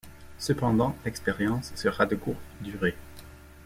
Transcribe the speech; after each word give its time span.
Cependant, 0.39 0.95
l'expérience 1.05 1.73
sera 1.75 2.07
de 2.07 2.15
courte 2.15 2.39
durée. 2.61 2.97